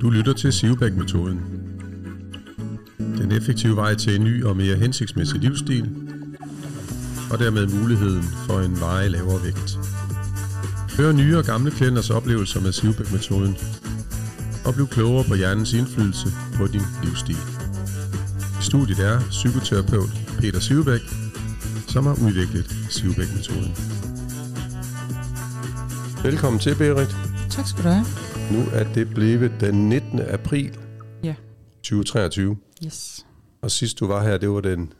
Du 0.00 0.10
lytter 0.10 0.32
til 0.32 0.52
Sivbæk-metoden. 0.52 1.40
Den 2.98 3.32
effektive 3.32 3.76
vej 3.76 3.94
til 3.94 4.14
en 4.14 4.24
ny 4.24 4.44
og 4.44 4.56
mere 4.56 4.76
hensigtsmæssig 4.76 5.40
livsstil, 5.40 5.90
og 7.30 7.38
dermed 7.38 7.66
muligheden 7.66 8.22
for 8.22 8.60
en 8.60 8.80
veje 8.80 9.08
lavere 9.08 9.44
vægt. 9.44 9.78
Hør 10.96 11.12
nye 11.12 11.38
og 11.38 11.44
gamle 11.44 11.70
klienters 11.70 12.10
oplevelser 12.10 12.60
med 12.60 12.72
Sivbæk-metoden, 12.72 13.56
og 14.64 14.74
bliv 14.74 14.88
klogere 14.88 15.24
på 15.24 15.34
hjernens 15.34 15.72
indflydelse 15.72 16.28
på 16.54 16.66
din 16.66 16.82
livsstil. 17.04 17.38
I 18.60 18.62
studiet 18.62 18.98
er 18.98 19.20
psykoterapeut 19.30 20.10
Peter 20.38 20.60
Sivbæk, 20.60 21.00
som 21.88 22.06
har 22.06 22.16
udviklet 22.26 22.76
Sivbæk-metoden. 22.90 23.76
Velkommen 26.22 26.60
til, 26.60 26.74
Berit. 26.74 27.33
Tak 27.54 27.66
skal 27.66 27.84
du 27.84 27.88
have. 27.88 28.04
Nu 28.52 28.58
er 28.72 28.92
det 28.94 29.08
blevet 29.14 29.52
den 29.60 29.88
19. 29.88 30.20
april 30.20 30.78
Ja. 31.22 31.34
2023. 31.82 32.56
Yes. 32.84 33.26
Og 33.62 33.70
sidst 33.70 34.00
du 34.00 34.06
var 34.06 34.22
her, 34.22 34.38
det 34.38 34.50
var 34.50 34.60
den, 34.60 34.92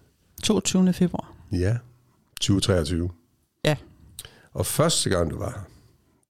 22. 0.43 0.93
februar. 0.93 1.33
ja, 1.53 1.77
2023. 2.41 3.11
Ja. 3.65 3.77
Og 4.53 4.67
første 4.67 5.11
gang 5.11 5.31
du 5.31 5.39
var 5.39 5.51
her, 5.51 5.61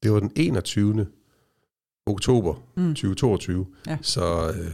det 0.03 0.13
var 0.13 0.21
den 0.21 0.33
21. 0.37 1.07
oktober 2.07 2.55
Mm. 2.77 2.89
2022. 2.95 3.67
Ja. 3.87 3.99
Så 4.03 4.49
øh, 4.57 4.71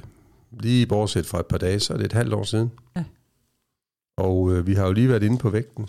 lige 0.61 0.87
bortset 0.87 1.27
fra 1.27 1.41
et 1.41 1.47
par 1.47 1.59
dage, 1.59 1.81
så 1.81 1.93
er 1.93 1.97
det 1.97 2.05
et 2.05 2.13
halvt 2.13 2.33
år 2.35 2.43
siden. 2.45 2.71
Ja. 2.97 3.05
Og 4.17 4.53
øh, 4.53 4.67
vi 4.67 4.75
har 4.75 4.87
jo 4.87 4.93
lige 4.93 5.09
været 5.09 5.23
inde 5.23 5.39
på 5.39 5.51
vægten. 5.51 5.89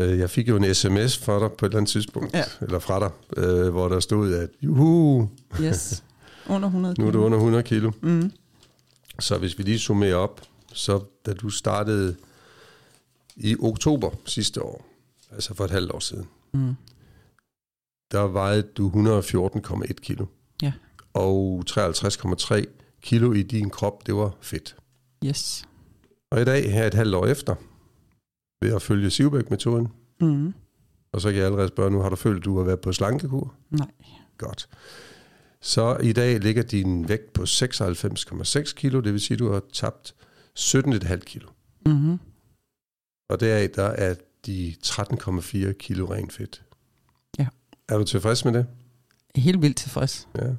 Øh, 0.00 0.18
jeg 0.18 0.30
fik 0.30 0.48
jo 0.48 0.56
en 0.56 0.74
sms 0.74 1.18
fra 1.18 1.40
dig 1.40 1.52
på 1.52 1.66
et 1.66 1.70
eller 1.70 1.78
andet 1.78 1.90
tidspunkt, 1.90 2.34
Ja. 2.34 2.44
eller 2.60 2.78
fra 2.78 3.00
dig, 3.00 3.10
øh, 3.44 3.68
hvor 3.68 3.88
der 3.88 4.00
stod, 4.00 4.34
at 4.34 4.48
juhu, 4.62 5.28
Yes. 5.60 6.04
under 6.48 6.68
100 6.68 6.94
nu 6.98 7.06
er 7.06 7.10
du 7.10 7.24
under 7.24 7.38
100 7.38 7.62
kilo. 7.62 7.92
Mm. 8.02 8.32
Så 9.18 9.38
hvis 9.38 9.58
vi 9.58 9.62
lige 9.62 9.78
summerer 9.78 10.14
op, 10.16 10.40
så 10.72 11.00
da 11.26 11.32
du 11.32 11.50
startede 11.50 12.16
i 13.36 13.56
oktober 13.60 14.10
sidste 14.26 14.62
år, 14.62 14.86
altså 15.32 15.54
for 15.54 15.64
et 15.64 15.70
halvt 15.70 15.92
år 15.92 15.98
siden, 15.98 16.26
Mm. 16.52 16.74
der 18.12 18.20
vejede 18.22 18.62
du 18.62 18.88
114,1 18.88 19.92
kilo. 20.02 20.26
Ja. 20.62 20.72
Og 21.14 21.64
53,3 21.66 22.64
kilo 23.02 23.32
i 23.32 23.42
din 23.42 23.70
krop, 23.70 24.06
det 24.06 24.14
var 24.14 24.30
fedt. 24.40 24.76
Yes. 25.24 25.64
Og 26.30 26.40
i 26.40 26.44
dag, 26.44 26.72
her 26.72 26.86
et 26.86 26.94
halvt 26.94 27.14
år 27.14 27.26
efter, 27.26 27.54
ved 28.60 28.74
at 28.74 28.82
følge 28.82 29.10
Sivbæk-metoden, 29.10 29.88
Mm. 30.20 30.52
og 31.12 31.20
så 31.20 31.28
kan 31.28 31.36
jeg 31.38 31.46
allerede 31.46 31.68
spørge 31.68 31.90
nu, 31.90 32.00
har 32.00 32.08
du 32.08 32.16
følt, 32.16 32.36
at 32.38 32.44
du 32.44 32.56
har 32.58 32.64
været 32.64 32.80
på 32.80 32.92
slankekur? 32.92 33.54
Nej. 33.70 33.86
Godt. 34.38 34.68
Så 35.60 35.96
i 36.02 36.12
dag 36.12 36.40
ligger 36.40 36.62
din 36.62 37.08
vægt 37.08 37.32
på 37.32 37.42
96,6 37.46 38.72
kilo, 38.74 39.00
det 39.00 39.12
vil 39.12 39.20
sige, 39.20 39.34
at 39.34 39.38
du 39.38 39.52
har 39.52 39.62
tabt 39.72 40.14
17,5 40.58 41.16
kilo. 41.24 41.48
Mm-hmm. 41.86 42.18
Og 43.28 43.40
deraf 43.40 43.70
der 43.70 43.84
er 43.84 44.14
de 44.46 44.74
13,4 44.86 45.72
kilo 45.72 46.12
rent 46.14 46.32
fedt. 46.32 46.62
Ja. 47.38 47.46
Er 47.88 47.98
du 47.98 48.04
tilfreds 48.04 48.44
med 48.44 48.52
det? 48.52 48.66
Helt 49.36 49.62
vildt 49.62 49.76
tilfreds. 49.76 50.28
Ja. 50.38 50.50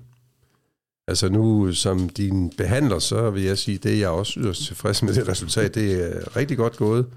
Altså 1.08 1.30
nu 1.30 1.74
som 1.74 2.10
din 2.10 2.50
behandler, 2.58 3.00
så 3.00 3.30
vil 3.30 3.44
jeg 3.44 3.58
sige, 3.58 3.78
det 3.78 3.94
er 3.94 3.98
jeg 4.00 4.10
også 4.10 4.40
yderst 4.40 4.64
tilfreds 4.66 5.04
med 5.04 5.14
det 5.14 5.28
resultat. 5.28 5.76
Det 5.76 6.18
er 6.18 6.36
rigtig 6.36 6.58
godt 6.58 6.78
gået. 6.78 7.08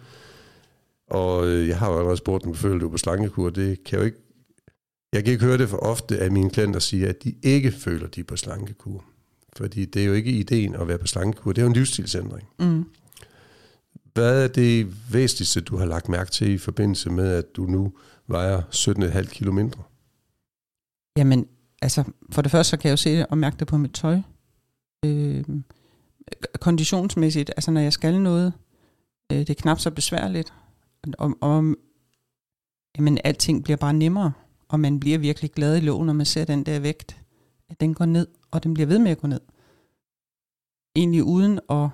Og 1.15 1.47
øh, 1.47 1.69
jeg 1.69 1.79
har 1.79 1.91
jo 1.91 1.97
allerede 1.97 2.17
spurgt 2.17 2.45
dem, 2.45 2.55
føler 2.55 2.79
du 2.79 2.89
på 2.89 2.98
slankekur? 2.98 3.51
Det 3.51 3.84
kan 3.84 3.98
jo 3.98 4.05
ikke... 4.05 4.19
Jeg 5.12 5.25
kan 5.25 5.33
ikke 5.33 5.45
høre 5.45 5.59
det 5.59 5.69
for 5.69 5.77
ofte, 5.77 6.19
at 6.19 6.33
mine 6.33 6.51
klienter 6.51 6.81
siger, 6.81 7.09
at 7.09 7.25
de 7.25 7.34
ikke 7.43 7.73
føler, 7.73 8.07
de 8.07 8.20
er 8.20 8.25
på 8.25 8.37
slankekur. 8.37 9.05
Fordi 9.57 9.85
det 9.85 10.03
er 10.03 10.07
jo 10.07 10.12
ikke 10.12 10.31
ideen 10.31 10.75
at 10.75 10.89
være 10.89 10.98
på 10.98 11.07
slankekur. 11.07 11.53
Det 11.53 11.59
er 11.59 11.62
jo 11.62 11.69
en 11.69 11.75
livsstilsændring. 11.75 12.48
Mm. 12.59 12.85
Hvad 14.15 14.45
er 14.45 14.48
det 14.48 14.95
væsentligste, 15.12 15.61
du 15.61 15.77
har 15.77 15.86
lagt 15.86 16.08
mærke 16.08 16.30
til 16.30 16.51
i 16.51 16.58
forbindelse 16.58 17.11
med, 17.11 17.29
at 17.29 17.57
du 17.57 17.67
nu 17.67 17.92
vejer 18.27 18.61
17,5 18.61 19.30
kilo 19.30 19.53
mindre? 19.53 19.83
Jamen, 21.17 21.47
altså, 21.83 22.05
for 22.33 22.42
det 22.42 22.51
første, 22.51 22.70
så 22.70 22.77
kan 22.77 22.89
jeg 22.89 22.92
jo 22.92 22.97
se 22.97 23.17
det 23.17 23.27
og 23.27 23.39
mærke 23.39 23.57
det 23.58 23.67
på 23.67 23.77
mit 23.77 23.92
tøj. 23.92 24.20
Øh, 25.05 25.45
konditionsmæssigt, 26.61 27.51
altså 27.51 27.70
når 27.70 27.80
jeg 27.80 27.92
skal 27.92 28.20
noget, 28.20 28.53
øh, 29.33 29.39
det 29.39 29.51
er 29.51 29.55
knap 29.55 29.79
så 29.80 29.91
besværligt. 29.91 30.53
Og, 31.19 31.39
om 31.41 31.77
jamen, 32.97 33.19
alting 33.25 33.65
bliver 33.65 33.77
bare 33.77 33.92
nemmere, 33.92 34.33
og 34.69 34.81
man 34.81 35.01
bliver 35.01 35.19
virkelig 35.19 35.51
glad 35.51 35.77
i 35.77 35.81
lågen, 35.81 36.07
når 36.07 36.13
man 36.13 36.27
ser 36.27 36.45
den 36.45 36.67
der 36.67 36.81
vægt, 36.81 37.23
at 37.69 37.81
den 37.81 37.95
går 37.95 38.05
ned, 38.05 38.27
og 38.51 38.63
den 38.63 38.75
bliver 38.75 38.87
ved 38.87 38.98
med 38.98 39.11
at 39.11 39.19
gå 39.19 39.27
ned. 39.27 39.41
Egentlig 40.97 41.25
uden 41.25 41.61
at, 41.70 41.89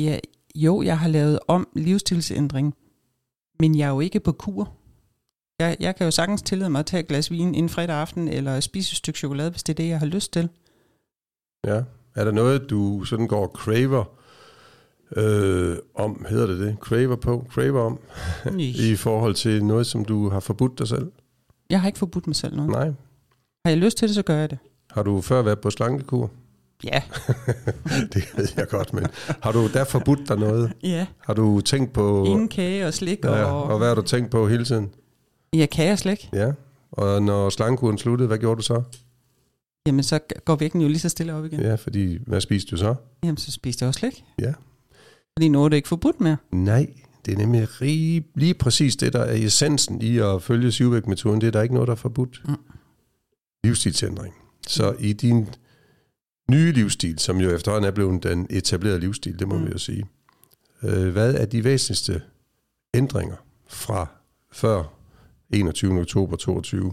ja, 0.00 0.18
jo, 0.54 0.82
jeg 0.82 0.98
har 0.98 1.08
lavet 1.08 1.38
om 1.48 1.68
livsstilsændring, 1.76 2.74
men 3.60 3.78
jeg 3.78 3.86
er 3.86 3.92
jo 3.92 4.00
ikke 4.00 4.20
på 4.20 4.32
kur. 4.32 4.74
Jeg, 5.58 5.76
jeg 5.80 5.96
kan 5.96 6.04
jo 6.04 6.10
sagtens 6.10 6.42
tillade 6.42 6.70
mig 6.70 6.78
at 6.78 6.86
tage 6.86 7.00
et 7.00 7.08
glas 7.08 7.30
vin 7.30 7.54
en 7.54 7.68
fredag 7.68 7.96
aften, 7.96 8.28
eller 8.28 8.60
spise 8.60 8.92
et 8.92 8.96
stykke 8.96 9.18
chokolade, 9.18 9.50
hvis 9.50 9.62
det 9.62 9.72
er 9.72 9.76
det, 9.76 9.88
jeg 9.88 9.98
har 9.98 10.06
lyst 10.06 10.32
til. 10.32 10.48
Ja. 11.66 11.82
Er 12.14 12.24
der 12.24 12.32
noget, 12.32 12.70
du 12.70 13.04
sådan 13.04 13.28
går 13.28 13.46
og 13.46 13.52
craver 13.54 14.17
øh, 15.16 15.76
om, 15.94 16.26
hedder 16.28 16.46
det 16.46 16.58
det? 16.58 16.76
Craver 16.80 17.16
på? 17.16 17.46
Craver 17.50 17.80
om? 17.80 17.98
I 18.58 18.96
forhold 18.96 19.34
til 19.34 19.64
noget, 19.64 19.86
som 19.86 20.04
du 20.04 20.28
har 20.28 20.40
forbudt 20.40 20.78
dig 20.78 20.88
selv? 20.88 21.12
Jeg 21.70 21.80
har 21.80 21.86
ikke 21.86 21.98
forbudt 21.98 22.26
mig 22.26 22.36
selv 22.36 22.56
noget. 22.56 22.70
Nej. 22.70 22.86
Har 23.64 23.70
jeg 23.70 23.78
lyst 23.78 23.98
til 23.98 24.08
det, 24.08 24.14
så 24.14 24.22
gør 24.22 24.36
jeg 24.36 24.50
det. 24.50 24.58
Har 24.90 25.02
du 25.02 25.20
før 25.20 25.42
været 25.42 25.60
på 25.60 25.70
slankekur? 25.70 26.30
Ja. 26.84 27.02
det 28.12 28.32
ved 28.36 28.48
jeg 28.56 28.68
godt, 28.68 28.92
men 28.94 29.06
har 29.42 29.52
du 29.52 29.68
der 29.72 29.84
forbudt 29.84 30.28
dig 30.28 30.36
noget? 30.36 30.72
Ja. 30.82 31.06
Har 31.18 31.34
du 31.34 31.60
tænkt 31.60 31.92
på... 31.92 32.24
Ingen 32.24 32.48
kage 32.48 32.86
og 32.86 32.94
slik. 32.94 33.24
ja, 33.24 33.44
og, 33.44 33.62
og 33.64 33.78
hvad 33.78 33.88
har 33.88 33.94
du 33.94 34.02
tænkt 34.02 34.30
på 34.30 34.48
hele 34.48 34.64
tiden? 34.64 34.90
Ja, 35.54 35.66
kage 35.66 35.92
og 35.92 35.98
slik. 35.98 36.28
Ja. 36.32 36.52
Og 36.92 37.22
når 37.22 37.50
slangekuren 37.50 37.98
sluttede, 37.98 38.26
hvad 38.26 38.38
gjorde 38.38 38.56
du 38.58 38.62
så? 38.62 38.82
Jamen, 39.86 40.02
så 40.02 40.18
går 40.44 40.56
vægten 40.56 40.80
jo 40.80 40.88
lige 40.88 40.98
så 40.98 41.08
stille 41.08 41.34
op 41.34 41.44
igen. 41.44 41.60
Ja, 41.60 41.74
fordi 41.74 42.18
hvad 42.26 42.40
spiste 42.40 42.70
du 42.70 42.76
så? 42.76 42.94
Jamen, 43.24 43.36
så 43.36 43.52
spiste 43.52 43.82
jeg 43.82 43.88
også 43.88 43.98
slik. 43.98 44.24
Ja. 44.40 44.52
Fordi 45.38 45.48
nu 45.48 45.64
er 45.64 45.68
det 45.68 45.76
ikke 45.76 45.88
forbudt 45.88 46.20
mere. 46.20 46.36
Nej, 46.50 46.86
det 47.26 47.34
er 47.34 47.38
nemlig 47.38 47.68
lige, 47.80 48.24
lige 48.34 48.54
præcis 48.54 48.96
det, 48.96 49.12
der 49.12 49.20
er 49.20 49.34
essensen 49.34 50.02
i 50.02 50.18
at 50.18 50.42
følge 50.42 50.72
Sivbæk-metoden. 50.72 51.40
Det 51.40 51.46
er 51.46 51.50
der 51.50 51.62
ikke 51.62 51.74
noget, 51.74 51.86
der 51.86 51.92
er 51.92 51.96
forbudt. 51.96 52.42
Mm. 52.48 52.54
Livsstilsændring. 53.64 54.34
Så 54.66 54.94
i 54.98 55.12
din 55.12 55.48
nye 56.50 56.72
livsstil, 56.72 57.18
som 57.18 57.36
jo 57.36 57.50
efterhånden 57.50 57.88
er 57.88 57.94
blevet 57.94 58.22
den 58.22 58.46
etablerede 58.50 59.00
livsstil, 59.00 59.38
det 59.38 59.48
må 59.48 59.58
mm. 59.58 59.66
Vi 59.66 59.70
jo 59.70 59.78
sige. 59.78 60.06
Øh, 60.82 61.08
hvad 61.12 61.34
er 61.34 61.46
de 61.46 61.64
væsentligste 61.64 62.22
ændringer 62.94 63.36
fra 63.68 64.06
før 64.52 64.84
21. 65.50 66.00
oktober 66.00 66.36
22? 66.36 66.92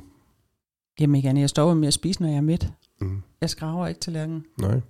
Jamen 1.00 1.16
igen, 1.16 1.38
jeg 1.38 1.50
stopper 1.50 1.74
med 1.74 1.88
at 1.88 1.94
spise, 1.94 2.22
når 2.22 2.30
jeg 2.30 2.38
er 2.38 2.42
mæt. 2.42 2.70
Mm. 3.02 3.22
Jeg 3.42 3.50
skraver 3.50 3.88
ikke 3.88 4.00
til 4.00 4.14
lærken. 4.14 4.46
Nej. 4.60 4.82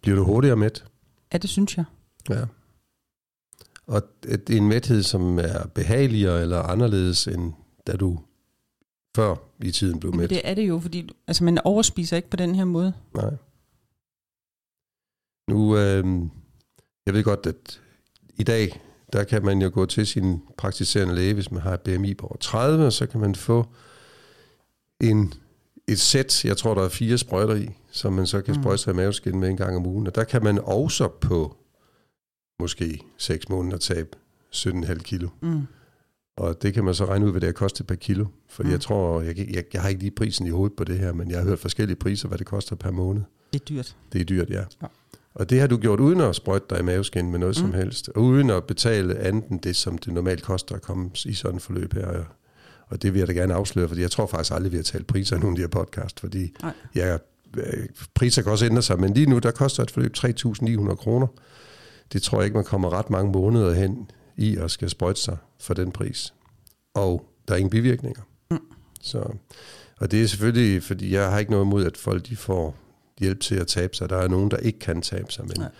Bliver 0.00 0.16
du 0.16 0.24
hurtigere 0.24 0.56
mæt? 0.56 0.84
Ja, 1.32 1.38
det 1.38 1.50
synes 1.50 1.76
jeg. 1.76 1.84
Ja. 2.30 2.44
Og 3.88 4.02
det 4.22 4.50
er 4.50 4.56
en 4.56 4.68
mæthed, 4.68 5.02
som 5.02 5.38
er 5.38 5.66
behageligere 5.74 6.42
eller 6.42 6.62
anderledes, 6.62 7.26
end 7.26 7.52
da 7.86 7.92
du 7.96 8.18
før 9.16 9.34
i 9.62 9.70
tiden 9.70 10.00
blev 10.00 10.14
mæt. 10.14 10.30
det 10.30 10.40
er 10.44 10.54
det 10.54 10.68
jo, 10.68 10.78
fordi 10.80 11.08
altså, 11.26 11.44
man 11.44 11.58
overspiser 11.64 12.16
ikke 12.16 12.30
på 12.30 12.36
den 12.36 12.54
her 12.54 12.64
måde. 12.64 12.92
Nej. 13.14 13.30
Nu, 15.48 15.76
øh, 15.76 16.04
jeg 17.06 17.14
ved 17.14 17.24
godt, 17.24 17.46
at 17.46 17.80
i 18.36 18.42
dag, 18.42 18.80
der 19.12 19.24
kan 19.24 19.44
man 19.44 19.62
jo 19.62 19.70
gå 19.74 19.86
til 19.86 20.06
sin 20.06 20.42
praktiserende 20.56 21.14
læge, 21.14 21.34
hvis 21.34 21.50
man 21.50 21.62
har 21.62 21.74
et 21.74 21.80
BMI 21.80 22.14
på 22.14 22.26
over 22.26 22.36
30, 22.36 22.86
og 22.86 22.92
så 22.92 23.06
kan 23.06 23.20
man 23.20 23.34
få 23.34 23.66
en, 25.00 25.32
et 25.88 25.98
sæt, 25.98 26.44
jeg 26.44 26.56
tror, 26.56 26.74
der 26.74 26.82
er 26.82 26.88
fire 26.88 27.18
sprøjter 27.18 27.54
i, 27.54 27.68
som 27.90 28.12
man 28.12 28.26
så 28.26 28.40
kan 28.42 28.54
Mm. 28.56 28.62
sprøjte 28.62 28.82
sig 28.82 28.92
i 28.92 28.96
maveskin 28.96 29.40
med 29.40 29.48
en 29.48 29.56
gang 29.56 29.76
om 29.76 29.86
ugen. 29.86 30.06
Og 30.06 30.14
der 30.14 30.24
kan 30.24 30.44
man 30.44 30.58
også 30.58 31.08
på 31.20 31.56
måske 32.60 33.00
6 33.18 33.48
måneder 33.48 33.76
tabe 33.78 34.08
17,5 34.56 34.98
kilo. 34.98 35.28
Mm. 35.42 35.62
Og 36.36 36.62
det 36.62 36.74
kan 36.74 36.84
man 36.84 36.94
så 36.94 37.04
regne 37.04 37.26
ud, 37.26 37.30
hvad 37.30 37.40
det 37.40 37.46
har 37.46 37.52
kostet 37.52 37.86
per 37.86 37.94
kilo. 37.94 38.26
Fordi 38.48 38.66
Mm. 38.66 38.72
jeg 38.72 38.80
tror, 38.80 39.20
jeg, 39.20 39.38
jeg, 39.38 39.64
jeg 39.72 39.82
har 39.82 39.88
ikke 39.88 40.00
lige 40.00 40.10
prisen 40.10 40.46
i 40.46 40.50
hovedet 40.50 40.76
på 40.76 40.84
det 40.84 40.98
her, 40.98 41.12
men 41.12 41.30
jeg 41.30 41.38
har 41.38 41.44
hørt 41.44 41.58
forskellige 41.58 41.96
priser, 41.96 42.28
hvad 42.28 42.38
det 42.38 42.46
koster 42.46 42.76
per 42.76 42.90
måned. 42.90 43.22
Det 43.52 43.60
er 43.60 43.64
dyrt. 43.64 43.96
Det 44.12 44.20
er 44.20 44.24
dyrt, 44.24 44.50
ja. 44.50 44.64
Ja. 44.82 44.86
Og 45.34 45.50
det 45.50 45.60
har 45.60 45.66
du 45.66 45.76
gjort 45.76 46.00
uden 46.00 46.20
at 46.20 46.36
sprøjte 46.36 46.66
dig 46.70 46.78
i 46.80 46.82
maveskin 46.82 47.30
med 47.30 47.38
noget 47.38 47.56
mm. 47.56 47.60
som 47.60 47.74
helst. 47.74 48.08
Og 48.08 48.22
uden 48.22 48.50
at 48.50 48.64
betale 48.64 49.18
andet 49.18 49.48
end 49.48 49.60
det, 49.60 49.76
som 49.76 49.98
det 49.98 50.12
normalt 50.12 50.42
koster 50.42 50.74
at 50.74 50.82
komme 50.82 51.10
i 51.24 51.34
sådan 51.34 51.56
et 51.56 51.62
forløb 51.62 51.92
her. 51.94 52.24
Og 52.86 53.02
det 53.02 53.12
vil 53.14 53.18
jeg 53.18 53.28
da 53.28 53.32
gerne 53.32 53.54
afsløre, 53.54 53.88
fordi 53.88 54.00
jeg 54.00 54.10
tror 54.10 54.26
faktisk 54.26 54.52
aldrig, 54.54 54.72
vi 54.72 54.76
har 54.76 54.82
talt 54.84 55.06
priser 55.06 55.36
i 55.36 55.38
nogle 55.40 55.52
af 55.52 55.56
de 55.56 55.62
her 55.62 55.84
podcast, 55.84 56.20
fordi 56.20 56.54
Nej. 56.94 57.18
øh, 57.56 57.86
priser 58.14 58.42
kan 58.42 58.52
også 58.52 58.64
ændre 58.66 58.82
sig, 58.82 59.00
men 59.00 59.14
lige 59.14 59.26
nu, 59.26 59.38
der 59.38 59.50
koster 59.50 59.82
et 59.82 59.90
forløb 59.90 60.16
3.900 60.16 60.94
kroner. 60.94 61.26
Det 62.12 62.22
tror 62.22 62.38
jeg 62.38 62.44
ikke, 62.44 62.56
man 62.56 62.64
kommer 62.64 62.90
ret 62.92 63.10
mange 63.10 63.32
måneder 63.32 63.74
hen 63.74 64.10
i 64.36 64.56
at 64.56 64.70
skal 64.70 64.90
sprøjte 64.90 65.20
sig 65.20 65.36
for 65.60 65.74
den 65.74 65.92
pris. 65.92 66.34
Og 66.94 67.28
der 67.48 67.54
er 67.54 67.58
ingen 67.58 67.70
bivirkninger. 67.70 68.22
Mm. 68.50 68.58
Så, 69.00 69.32
Og 69.96 70.10
det 70.10 70.22
er 70.22 70.26
selvfølgelig, 70.26 70.82
fordi 70.82 71.12
jeg 71.12 71.30
har 71.30 71.38
ikke 71.38 71.50
noget 71.50 71.64
imod, 71.64 71.84
at 71.84 71.96
folk 71.96 72.26
de 72.26 72.36
får 72.36 72.76
hjælp 73.20 73.40
til 73.40 73.54
at 73.54 73.66
tabe 73.66 73.96
sig. 73.96 74.10
Der 74.10 74.16
er 74.16 74.28
nogen, 74.28 74.50
der 74.50 74.56
ikke 74.56 74.78
kan 74.78 75.02
tabe 75.02 75.32
sig. 75.32 75.46
Men, 75.46 75.56
Nej. 75.58 75.70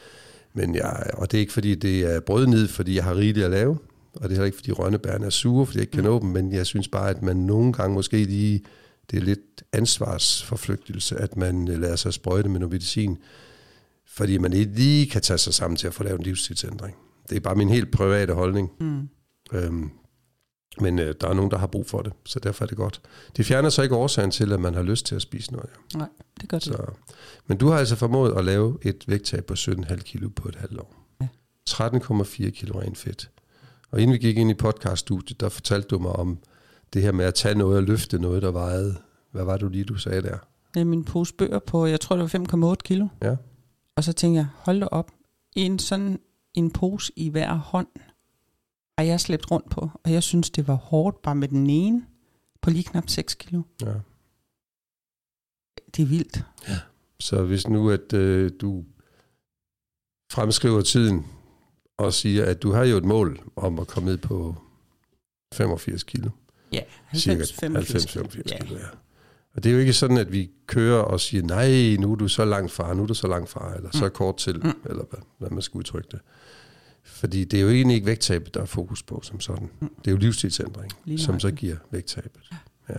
men 0.55 0.75
jeg, 0.75 1.11
og 1.15 1.31
det 1.31 1.39
er 1.39 1.41
ikke 1.41 1.53
fordi, 1.53 1.75
det 1.75 2.15
er 2.15 2.21
brødnid, 2.21 2.69
fordi 2.69 2.97
jeg 2.97 3.05
har 3.05 3.17
rigeligt 3.17 3.45
at 3.45 3.51
lave. 3.51 3.79
Og 4.15 4.23
det 4.23 4.25
er 4.25 4.29
heller 4.29 4.45
ikke, 4.45 4.57
fordi 4.57 4.73
rønnebærne 4.73 5.27
er 5.27 5.31
sure, 5.31 5.67
fordi 5.67 5.79
jeg 5.79 5.83
ikke 5.83 5.93
kan 5.93 6.05
nå 6.05 6.21
dem. 6.21 6.29
Men 6.29 6.53
jeg 6.53 6.67
synes 6.67 6.89
bare, 6.89 7.11
at 7.11 7.23
man 7.23 7.37
nogle 7.37 7.73
gange 7.73 7.95
måske 7.95 8.25
lige, 8.25 8.63
det 9.11 9.17
er 9.17 9.23
lidt 9.23 9.63
ansvarsforflygtelse, 9.73 11.17
at 11.17 11.37
man 11.37 11.69
øh, 11.69 11.81
lader 11.81 11.97
sig 11.97 12.13
sprøjte 12.15 12.49
med 12.49 12.61
noget 12.61 12.73
medicin. 12.73 13.19
Fordi 14.09 14.39
man 14.39 14.53
ikke 14.53 14.73
lige 14.75 15.11
kan 15.11 15.23
tage 15.23 15.39
sig 15.39 15.55
sammen 15.55 15.77
til 15.77 15.87
at 15.87 15.95
få 15.95 16.03
lavet 16.03 16.19
en 16.19 16.25
livsstilsændring. 16.25 16.97
Det 17.31 17.37
er 17.37 17.41
bare 17.41 17.55
min 17.55 17.69
helt 17.69 17.91
private 17.91 18.33
holdning. 18.35 18.71
Mm. 18.81 19.09
Øhm, 19.53 19.91
men 20.81 20.99
øh, 20.99 21.15
der 21.21 21.29
er 21.29 21.35
nogen, 21.35 21.51
der 21.51 21.59
har 21.59 21.67
brug 21.67 21.87
for 21.87 22.03
det, 22.03 22.13
så 22.25 22.41
derfor 22.41 22.65
er 22.65 22.67
det 22.67 22.77
godt. 22.77 23.01
Det 23.37 23.47
fjerner 23.47 23.69
så 23.69 23.83
ikke 23.83 23.95
årsagen 23.95 24.31
til, 24.31 24.53
at 24.53 24.61
man 24.61 24.75
har 24.75 24.83
lyst 24.83 25.07
til 25.07 25.15
at 25.15 25.23
spise 25.23 25.53
noget. 25.53 25.71
Ja. 25.95 25.99
Nej, 25.99 26.09
det 26.41 26.49
gør 26.49 26.59
det. 26.59 26.65
Så, 26.65 26.93
men 27.47 27.59
du 27.59 27.69
har 27.69 27.79
altså 27.79 27.97
formået 27.97 28.33
at 28.37 28.45
lave 28.45 28.79
et 28.83 29.05
vægttab 29.09 29.45
på 29.45 29.55
17,5 29.55 29.97
kilo 29.97 30.29
på 30.29 30.49
et 30.49 30.57
halvt 30.57 30.81
år. 30.81 30.95
Ja. 31.21 31.29
13,4 31.71 32.51
kilo 32.51 32.81
ren 32.81 32.95
fedt. 32.95 33.31
Og 33.91 34.01
inden 34.01 34.13
vi 34.15 34.19
gik 34.19 34.37
ind 34.37 34.51
i 34.51 34.55
podcaststudiet, 34.55 35.41
der 35.41 35.49
fortalte 35.49 35.89
du 35.89 35.99
mig 35.99 36.13
om 36.13 36.39
det 36.93 37.03
her 37.03 37.13
med 37.13 37.25
at 37.25 37.35
tage 37.35 37.55
noget 37.55 37.77
og 37.77 37.83
løfte 37.83 38.19
noget, 38.19 38.43
der 38.43 38.51
vejede. 38.51 38.97
Hvad 39.33 39.45
var 39.45 39.57
du 39.57 39.69
lige, 39.69 39.85
du 39.85 39.95
sagde 39.95 40.23
der? 40.23 40.39
Det 40.75 40.81
er 40.81 40.85
min 40.85 41.05
pose 41.05 41.35
bøger 41.35 41.59
på, 41.59 41.87
jeg 41.87 42.01
tror 42.01 42.17
det 42.17 42.51
var 42.59 42.73
5,8 42.73 42.75
kilo. 42.85 43.07
Ja. 43.23 43.37
Og 43.99 44.05
så 44.05 44.13
tænker 44.13 44.41
jeg, 44.41 44.49
hold 44.55 44.81
da 44.81 44.87
op, 44.87 45.11
en 45.57 45.79
sådan 45.79 46.21
en 46.55 46.71
pose 46.71 47.13
i 47.17 47.29
hver 47.29 47.55
hånd 47.55 47.87
har 48.99 49.05
jeg 49.05 49.21
slæbt 49.21 49.51
rundt 49.51 49.71
på. 49.71 49.91
Og 50.05 50.13
jeg 50.13 50.23
synes, 50.23 50.51
det 50.51 50.69
var 50.69 50.75
hårdt 50.75 51.23
bare 51.23 51.35
med 51.35 51.49
den 51.49 51.71
ene 51.71 52.07
på 52.63 52.71
lige 52.71 52.85
knap 52.85 53.09
6 53.09 53.35
kilo. 53.35 53.63
ja. 53.83 53.95
Det 55.97 56.03
er 56.03 56.07
vildt. 56.07 56.45
Så 57.21 57.45
hvis 57.45 57.69
nu, 57.69 57.91
at 57.91 58.13
øh, 58.13 58.51
du 58.61 58.85
fremskriver 60.33 60.83
tiden 60.83 61.27
og 61.97 62.13
siger, 62.13 62.45
at 62.45 62.63
du 62.63 62.73
har 62.73 62.85
jo 62.85 62.97
et 62.97 63.05
mål 63.05 63.41
om 63.57 63.79
at 63.79 63.87
komme 63.87 64.09
ned 64.11 64.19
på 64.19 64.55
85 65.55 66.03
kilo. 66.03 66.31
Ja, 66.73 66.83
Cirka 67.15 67.45
90, 67.45 67.53
85 67.53 68.07
kilo. 68.07 68.25
90-85 68.25 68.43
Ja. 68.51 68.65
kilo, 68.65 68.79
ja. 68.79 68.85
Og 69.59 69.65
det 69.65 69.71
er 69.71 69.75
jo 69.75 69.81
ikke 69.81 69.93
sådan, 69.93 70.19
at 70.19 70.33
vi 70.33 70.51
kører 70.67 70.99
og 71.01 71.21
siger, 71.21 71.43
nej, 71.43 71.97
nu 72.01 72.13
er 72.13 72.17
du 72.17 72.29
så 72.29 72.45
langt 72.45 72.73
fra, 72.73 72.95
nu 72.95 73.03
er 73.03 73.07
du 73.07 73.15
så 73.15 73.27
langt 73.29 73.51
fra, 73.51 73.73
eller 73.77 73.91
så 73.93 74.09
kort 74.09 74.37
til, 74.37 74.57
Mm. 74.65 74.73
eller 74.91 75.05
hvad, 75.11 75.21
hvad 75.39 75.51
man 75.51 75.63
skal 75.63 75.79
udtrykke 75.79 76.09
det. 76.11 76.21
Fordi 77.03 77.45
det 77.45 77.59
er 77.59 77.63
jo 77.63 77.69
egentlig 77.71 77.95
ikke 77.95 78.07
vægttabet, 78.07 78.55
der 78.55 78.61
er 78.61 78.65
fokus 78.65 79.03
på 79.03 79.21
som 79.23 79.41
sådan. 79.41 79.71
Mm. 79.81 79.89
Det 79.99 80.07
er 80.07 80.11
jo 80.11 80.17
livsstilsændring, 80.17 80.93
Lige 81.05 81.19
som 81.19 81.41
så 81.41 81.51
giver 81.51 81.77
vægttabet. 81.91 82.41
Ja. 82.89 82.95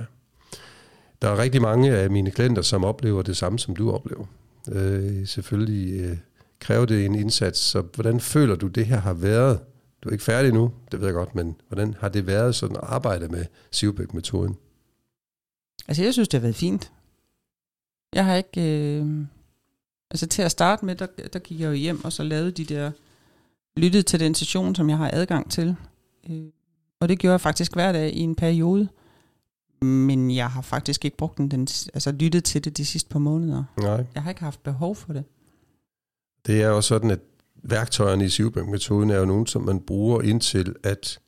Der 1.22 1.28
er 1.30 1.38
rigtig 1.38 1.62
mange 1.62 1.92
af 1.92 2.10
mine 2.10 2.32
klienter, 2.32 2.62
som 2.62 2.84
oplever 2.84 3.22
det 3.22 3.38
samme, 3.38 3.60
som 3.60 3.76
du 3.76 3.92
oplever. 3.92 4.26
Øh, 4.72 5.28
selvfølgelig 5.28 6.02
øh, 6.02 6.18
kræver 6.60 6.86
det 6.86 7.06
en 7.06 7.16
indsats, 7.16 7.60
så 7.60 7.84
hvordan 7.96 8.20
føler 8.20 8.56
du, 8.56 8.68
det 8.68 8.86
her 8.86 9.00
har 9.00 9.14
været? 9.14 9.60
Du 10.04 10.10
er 10.10 10.14
ikke 10.14 10.24
færdig 10.24 10.52
nu, 10.54 10.72
det 10.92 11.00
ved 11.00 11.08
jeg 11.08 11.14
godt, 11.16 11.36
men 11.36 11.56
hvordan 11.68 11.96
har 12.00 12.10
det 12.10 12.28
været 12.28 12.56
sådan 12.56 12.76
at 12.76 12.84
arbejde 12.84 13.28
med 13.28 13.46
Sivbæk-metoden? 13.72 14.56
Altså, 15.88 16.04
jeg 16.04 16.14
synes, 16.14 16.28
det 16.28 16.40
har 16.40 16.42
været 16.42 16.56
fint. 16.56 16.92
Jeg 18.14 18.26
har 18.26 18.36
ikke... 18.36 18.62
Øh, 18.62 19.26
altså, 20.12 20.28
til 20.28 20.42
at 20.42 20.52
starte 20.52 20.86
med, 20.86 20.96
der, 20.96 21.08
der 21.34 21.40
gik 21.40 21.60
jeg 21.60 21.68
jo 21.68 21.74
hjem, 21.74 22.06
og 22.06 22.14
så 22.14 22.24
lavede 22.24 22.52
de 22.52 22.66
der... 22.66 22.92
Lyttede 23.78 24.04
til 24.04 24.20
den 24.20 24.36
session, 24.36 24.76
som 24.76 24.90
jeg 24.90 24.98
har 24.98 25.10
adgang 25.14 25.52
til. 25.52 25.76
Øh, 26.30 26.44
og 27.00 27.10
det 27.10 27.20
gjorde 27.20 27.32
jeg 27.32 27.42
faktisk 27.42 27.74
hver 27.74 27.92
dag 27.92 28.14
i 28.14 28.20
en 28.20 28.36
periode. 28.36 28.90
Men 29.82 30.36
jeg 30.36 30.50
har 30.50 30.62
faktisk 30.62 31.06
ikke 31.06 31.18
brugt 31.18 31.38
den, 31.38 31.52
den 31.52 31.68
altså 31.94 32.12
lyttet 32.12 32.44
til 32.44 32.66
det 32.66 32.78
de 32.78 32.86
sidste 32.86 33.10
par 33.10 33.20
måneder. 33.20 33.64
Nej. 33.78 34.06
Jeg 34.16 34.24
har 34.24 34.30
ikke 34.30 34.44
haft 34.44 34.64
behov 34.64 34.96
for 34.96 35.14
det. 35.14 35.24
Det 36.46 36.62
er 36.62 36.68
jo 36.68 36.82
sådan, 36.82 37.12
at 37.12 37.20
værktøjerne 37.64 38.26
i 38.26 38.30
Sivbæk-metoden 38.30 39.10
er 39.10 39.18
jo 39.18 39.26
nogen, 39.26 39.48
som 39.48 39.62
man 39.62 39.80
bruger 39.80 40.22
indtil, 40.22 40.76
at 40.84 41.20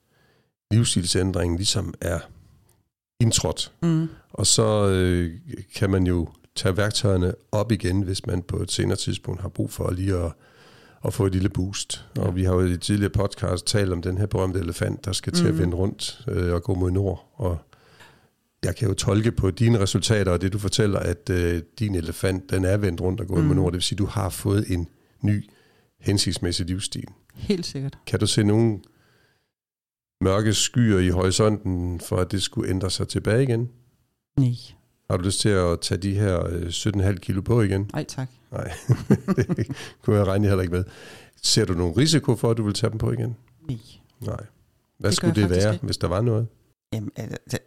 livsstilsændringen 0.71 1.57
ligesom 1.57 1.93
er 2.01 2.19
indtrådt. 3.21 3.71
Mm. 3.83 4.07
Og 4.33 4.47
så 4.47 4.89
øh, 4.89 5.31
kan 5.75 5.89
man 5.89 6.07
jo 6.07 6.27
tage 6.55 6.77
værktøjerne 6.77 7.33
op 7.51 7.71
igen, 7.71 8.01
hvis 8.01 8.25
man 8.25 8.41
på 8.41 8.57
et 8.61 8.71
senere 8.71 8.97
tidspunkt 8.97 9.41
har 9.41 9.49
brug 9.49 9.71
for 9.71 9.91
lige 9.91 10.15
at, 10.17 10.31
at 11.05 11.13
få 11.13 11.25
et 11.25 11.33
lille 11.33 11.49
boost. 11.49 12.05
Og 12.17 12.35
vi 12.35 12.43
har 12.43 12.53
jo 12.53 12.61
i 12.61 12.71
et 12.71 12.81
tidligere 12.81 13.09
podcast 13.11 13.65
talt 13.67 13.91
om 13.91 14.01
den 14.01 14.17
her 14.17 14.25
berømte 14.25 14.59
elefant, 14.59 15.05
der 15.05 15.11
skal 15.11 15.33
til 15.33 15.45
at 15.47 15.53
Mhm. 15.53 15.61
vende 15.61 15.75
rundt 15.77 16.21
øh, 16.27 16.53
og 16.53 16.63
gå 16.63 16.73
mod 16.75 16.91
nord. 16.91 17.31
Og 17.35 17.57
jeg 18.63 18.75
kan 18.75 18.87
jo 18.87 18.93
tolke 18.93 19.31
på 19.31 19.51
dine 19.51 19.79
resultater 19.79 20.31
og 20.31 20.41
det, 20.41 20.53
du 20.53 20.59
fortæller, 20.59 20.99
at 20.99 21.29
øh, 21.29 21.61
din 21.79 21.95
elefant, 21.95 22.49
den 22.49 22.65
er 22.65 22.77
vendt 22.77 23.01
rundt 23.01 23.21
og 23.21 23.27
gået 23.27 23.39
Mhm. 23.39 23.47
mod 23.47 23.55
nord. 23.55 23.71
Det 23.71 23.77
vil 23.77 23.81
sige, 23.81 23.95
at 23.95 23.99
du 23.99 24.05
har 24.05 24.29
fået 24.29 24.65
en 24.71 24.87
ny 25.21 25.49
hensigtsmæssig 25.99 26.65
livsstil. 26.65 27.03
Helt 27.35 27.65
sikkert. 27.65 27.97
Kan 28.07 28.19
du 28.19 28.27
se 28.27 28.43
nogle 28.43 28.79
mørke 30.21 30.53
skyer 30.53 30.99
i 30.99 31.09
horisonten, 31.09 31.99
for 31.99 32.17
at 32.17 32.31
det 32.31 32.41
skulle 32.43 32.69
ændre 32.69 32.89
sig 32.89 33.07
tilbage 33.07 33.43
igen? 33.43 33.69
Nej. 34.37 34.53
Har 35.09 35.17
du 35.17 35.23
lyst 35.23 35.39
til 35.39 35.49
at 35.49 35.79
tage 35.81 36.01
de 36.01 36.13
her 36.13 36.45
øh, 36.47 36.61
17,5 36.67 37.15
kilo 37.17 37.41
på 37.41 37.61
igen? 37.61 37.89
Nej, 37.93 38.03
tak. 38.03 38.29
Nej, 38.51 38.71
det 39.27 39.67
kunne 40.01 40.17
jeg 40.17 40.27
regne 40.27 40.47
heller 40.47 40.61
ikke 40.61 40.73
med. 40.73 40.83
Ser 41.43 41.65
du 41.65 41.73
nogen 41.73 41.97
risiko 41.97 42.35
for, 42.35 42.51
at 42.51 42.57
du 42.57 42.63
vil 42.63 42.73
tage 42.73 42.89
dem 42.91 42.97
på 42.97 43.11
igen? 43.11 43.35
Nej. 43.67 43.77
Nej. 44.21 44.45
Hvad 44.97 45.09
Det 45.09 45.17
skulle 45.17 45.35
det 45.35 45.49
være, 45.49 45.73
ikke. 45.73 45.85
hvis 45.85 45.97
der 45.97 46.07
var 46.07 46.21
noget? 46.21 46.47
Jamen, 46.93 47.11
altså, 47.15 47.37
det, 47.51 47.59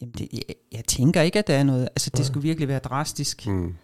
jamen 0.00 0.12
det, 0.18 0.28
jeg, 0.32 0.42
jeg 0.72 0.84
tænker 0.86 1.20
ikke, 1.22 1.38
at 1.38 1.46
der 1.46 1.54
er 1.54 1.62
noget. 1.62 1.82
Altså, 1.82 2.10
det 2.10 2.18
Nej. 2.18 2.26
skulle 2.26 2.42
virkelig 2.42 2.68
være 2.68 2.78
drastisk. 2.78 3.46
Hmm. 3.46 3.74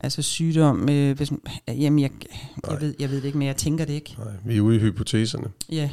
Altså 0.00 0.22
sygdom, 0.22 0.88
øh, 0.88 1.16
hvis, 1.16 1.32
jamen 1.68 1.98
jeg, 1.98 2.10
Nej. 2.10 2.72
jeg, 2.72 2.80
ved, 2.80 2.94
jeg 2.98 3.10
ved 3.10 3.16
det 3.16 3.24
ikke, 3.24 3.38
men 3.38 3.46
jeg 3.46 3.56
tænker 3.56 3.84
det 3.84 3.92
ikke. 3.92 4.14
Nej, 4.18 4.32
vi 4.44 4.56
er 4.56 4.60
ude 4.60 4.76
i 4.76 4.78
hypoteserne. 4.80 5.50
Ja, 5.70 5.90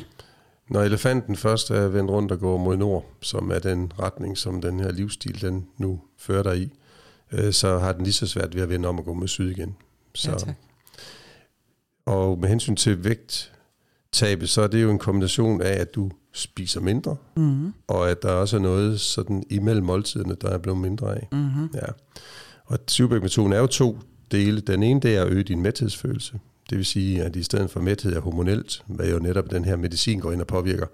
Når 0.69 0.81
elefanten 0.81 1.35
først 1.35 1.71
er 1.71 1.87
vendt 1.87 2.11
rundt 2.11 2.31
og 2.31 2.39
går 2.39 2.57
mod 2.57 2.77
nord, 2.77 3.05
som 3.21 3.51
er 3.51 3.59
den 3.59 3.91
retning, 3.99 4.37
som 4.37 4.61
den 4.61 4.79
her 4.79 4.91
livsstil 4.91 5.41
den 5.41 5.67
nu 5.77 6.01
fører 6.17 6.43
dig 6.43 6.57
i, 6.57 6.71
øh, 7.31 7.53
så 7.53 7.79
har 7.79 7.93
den 7.93 8.03
lige 8.03 8.13
så 8.13 8.27
svært 8.27 8.55
ved 8.55 8.61
at 8.61 8.69
vende 8.69 8.87
om 8.89 8.97
og 8.99 9.05
gå 9.05 9.13
mod 9.13 9.27
syd 9.27 9.49
igen. 9.51 9.75
Så, 10.15 10.31
ja 10.31 10.37
tak. 10.37 10.55
og 12.05 12.39
med 12.39 12.49
hensyn 12.49 12.75
til 12.75 13.03
vægttabet, 13.03 14.49
så 14.49 14.61
er 14.61 14.67
det 14.67 14.83
jo 14.83 14.91
en 14.91 14.99
kombination 14.99 15.61
af, 15.61 15.73
at 15.81 15.95
du 15.95 16.11
spiser 16.31 16.81
mindre, 16.81 17.15
Mm-hmm. 17.35 17.73
og 17.87 18.09
at 18.11 18.21
der 18.21 18.31
også 18.31 18.57
er 18.57 18.61
noget 18.61 18.99
sådan 18.99 19.43
imellem 19.49 19.85
måltiderne, 19.85 20.35
der 20.41 20.49
er 20.49 20.57
blevet 20.57 20.79
mindre 20.79 21.15
af. 21.15 21.27
Mm-hmm. 21.31 21.69
Ja. 21.75 21.87
Og 22.65 22.79
Sivbæk-metoden 22.87 23.53
er 23.53 23.59
jo 23.59 23.67
to 23.67 23.97
dele. 24.31 24.61
Den 24.61 24.83
ene, 24.83 24.99
det 24.99 25.15
er 25.15 25.21
at 25.21 25.31
øge 25.31 25.43
din 25.43 25.61
mæthedsfølelse. 25.61 26.39
Det 26.73 26.77
vil 26.77 26.85
sige, 26.85 27.23
at 27.23 27.35
i 27.35 27.43
stedet 27.43 27.69
for 27.69 27.79
mæthed 27.79 28.15
er 28.15 28.19
hormonelt, 28.19 28.83
hvad 28.87 29.09
jo 29.09 29.19
netop 29.19 29.51
den 29.51 29.65
her 29.65 29.75
medicin 29.75 30.19
går 30.19 30.31
ind 30.31 30.41
og 30.41 30.47
påvirker, 30.47 30.85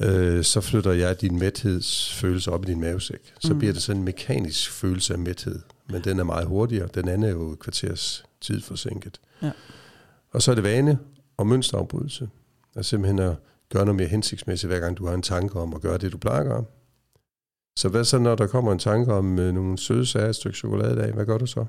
øh, 0.00 0.44
så 0.44 0.60
flytter 0.60 0.92
jeg 0.92 1.20
din 1.20 1.38
mæthedsfølelse 1.38 2.50
op 2.52 2.64
i 2.64 2.66
din 2.66 2.80
mavesæk. 2.80 3.32
Så 3.40 3.52
Mm. 3.52 3.58
bliver 3.58 3.72
det 3.72 3.82
sådan 3.82 3.98
en 4.00 4.04
mekanisk 4.04 4.70
følelse 4.70 5.12
af 5.12 5.18
mæthed. 5.18 5.58
Men 5.90 6.04
den 6.04 6.18
er 6.20 6.24
meget 6.24 6.46
hurtigere. 6.46 6.88
Den 6.94 7.08
anden 7.08 7.28
er 7.28 7.32
jo 7.32 7.52
et 7.52 7.58
kvarters 7.58 8.24
tid 8.40 8.60
forsinket. 8.60 9.20
Ja. 9.42 9.50
Og 10.32 10.42
så 10.42 10.50
er 10.50 10.54
det 10.54 10.64
vane 10.64 10.98
og 11.36 11.46
mønsterafbrydelse. 11.46 12.28
Altså 12.76 12.90
simpelthen 12.90 13.18
at 13.18 13.34
gøre 13.72 13.84
noget 13.84 13.96
mere 13.96 14.08
hensigtsmæssigt, 14.08 14.70
hver 14.72 14.80
gang 14.80 14.96
du 14.98 15.06
har 15.06 15.14
en 15.14 15.22
tanke 15.22 15.60
om 15.60 15.74
at 15.74 15.80
gøre 15.80 15.98
det, 15.98 16.12
du 16.12 16.18
plejer 16.18 16.54
at. 16.54 16.64
Så 17.78 17.88
hvad 17.88 18.04
så, 18.04 18.18
når 18.18 18.34
der 18.34 18.46
kommer 18.46 18.72
en 18.72 18.78
tanke 18.78 19.12
om 19.12 19.38
øh, 19.38 19.54
nogle 19.54 19.78
søde 19.78 20.06
sager, 20.06 20.28
et 20.28 20.34
stykke 20.36 20.56
chokolade 20.58 20.92
i 20.92 20.96
dag, 20.96 21.12
hvad 21.12 21.26
gør 21.26 21.38
du 21.38 21.46
så? 21.46 21.64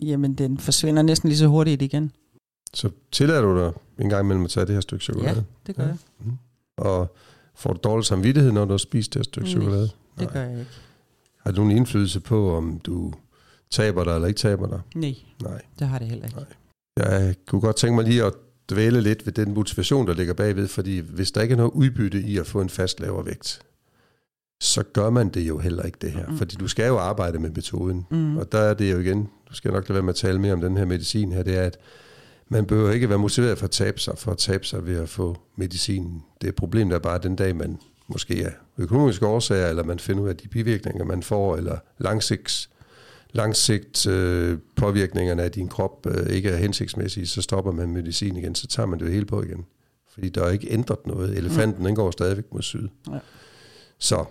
Jamen, 0.00 0.34
den 0.34 0.58
forsvinder 0.58 1.02
næsten 1.02 1.28
lige 1.28 1.38
så 1.38 1.46
hurtigt 1.46 1.82
igen. 1.82 2.12
Så 2.74 2.90
tillader 3.12 3.40
du 3.42 3.58
dig 3.58 3.72
en 4.04 4.08
gang 4.10 4.24
imellem 4.24 4.44
at 4.44 4.50
tage 4.50 4.66
det 4.66 4.74
her 4.74 4.80
stykke 4.80 5.04
chokolade? 5.04 5.34
Ja, 5.36 5.42
det 5.66 5.76
gør 5.76 5.82
Ja. 5.82 5.88
jeg. 5.88 5.98
Og 6.78 7.16
får 7.54 7.72
du 7.72 7.78
dårlig 7.84 8.04
samvittighed, 8.04 8.52
når 8.52 8.64
du 8.64 8.70
har 8.70 8.78
spist 8.78 9.14
det 9.14 9.18
her 9.18 9.24
stykke 9.24 9.48
Nej, 9.48 9.52
chokolade? 9.52 9.82
Det 9.82 9.90
Nej. 10.20 10.32
gør 10.32 10.40
jeg 10.42 10.58
ikke. 10.58 10.70
Har 11.38 11.50
det 11.50 11.56
nogen 11.58 11.76
indflydelse 11.76 12.20
på, 12.20 12.56
om 12.56 12.78
du 12.78 13.12
taber 13.70 14.04
dig 14.04 14.14
eller 14.14 14.28
ikke 14.28 14.38
taber 14.38 14.66
dig? 14.68 14.80
Nej, 14.94 15.14
Nej. 15.42 15.62
det 15.78 15.86
har 15.88 15.98
det 15.98 16.08
heller 16.08 16.24
ikke. 16.26 16.36
Nej. 16.36 16.46
Jeg 17.08 17.34
kunne 17.46 17.60
godt 17.60 17.76
tænke 17.76 17.94
mig 17.96 18.04
lige 18.04 18.24
at 18.24 18.32
dvæle 18.70 19.00
lidt 19.00 19.26
ved 19.26 19.32
den 19.32 19.54
motivation, 19.54 20.06
der 20.06 20.14
ligger 20.14 20.34
bagved, 20.34 20.68
fordi 20.68 20.98
hvis 20.98 21.32
der 21.32 21.40
ikke 21.42 21.52
er 21.52 21.56
noget 21.56 21.70
udbytte 21.74 22.20
i 22.20 22.38
at 22.38 22.46
få 22.46 22.60
en 22.60 22.68
fast 22.68 23.00
lavere 23.00 23.26
vægt, 23.26 23.62
så 24.62 24.82
gør 24.82 25.10
man 25.10 25.28
det 25.28 25.40
jo 25.48 25.58
heller 25.58 25.82
ikke 25.82 25.98
det 26.00 26.12
her. 26.12 26.26
Mm. 26.28 26.38
Fordi 26.38 26.56
du 26.56 26.68
skal 26.68 26.86
jo 26.86 26.98
arbejde 26.98 27.38
med 27.38 27.50
metoden. 27.50 28.06
Mm. 28.10 28.36
Og 28.36 28.52
der 28.52 28.58
er 28.58 28.74
det 28.74 28.92
jo 28.92 28.98
igen, 28.98 29.28
du 29.50 29.54
skal 29.54 29.72
nok 29.72 29.88
lade 29.88 29.94
være 29.94 30.02
med 30.02 30.12
at 30.12 30.16
tale 30.16 30.38
mere 30.38 30.52
om 30.52 30.60
den 30.60 30.76
her 30.76 30.84
medicin 30.84 31.32
her, 31.32 31.42
det 31.42 31.56
er, 31.56 31.62
at 31.62 31.78
man 32.48 32.66
behøver 32.66 32.90
ikke 32.90 33.08
være 33.08 33.18
motiveret 33.18 33.58
for 33.58 33.64
at 33.64 33.70
tabe 33.70 34.00
sig, 34.00 34.18
for 34.18 34.32
at 34.32 34.38
tabe 34.38 34.66
sig 34.66 34.86
ved 34.86 34.96
at 34.96 35.08
få 35.08 35.36
medicinen. 35.56 36.22
Det 36.40 36.48
er 36.48 36.52
problemet 36.52 36.94
er 36.94 36.98
bare 36.98 37.18
den 37.18 37.36
dag, 37.36 37.56
man 37.56 37.78
måske 38.08 38.42
er 38.42 38.50
økonomiske 38.78 39.26
årsager, 39.26 39.68
eller 39.68 39.84
man 39.84 39.98
finder 39.98 40.22
ud 40.22 40.28
af 40.28 40.36
de 40.36 40.48
bivirkninger, 40.48 41.04
man 41.04 41.22
får, 41.22 41.56
eller 41.56 41.78
langsigts, 41.98 42.70
langsigt 43.32 44.06
øh, 44.06 44.58
påvirkningerne 44.76 45.42
af 45.42 45.50
din 45.52 45.68
krop 45.68 46.06
øh, 46.06 46.26
ikke 46.26 46.48
er 46.48 46.56
hensigtsmæssige, 46.56 47.26
så 47.26 47.42
stopper 47.42 47.72
man 47.72 47.90
medicin 47.90 48.36
igen, 48.36 48.54
så 48.54 48.66
tager 48.66 48.86
man 48.86 48.98
det 48.98 49.12
hele 49.12 49.26
på 49.26 49.42
igen. 49.42 49.66
Fordi 50.12 50.28
der 50.28 50.44
er 50.44 50.50
ikke 50.50 50.72
ændret 50.72 51.06
noget. 51.06 51.38
Elefanten, 51.38 51.84
den 51.84 51.94
går 51.94 52.10
stadigvæk 52.10 52.44
mod 52.52 52.62
syd. 52.62 52.88
Ja. 53.10 53.18
Så 53.98 54.24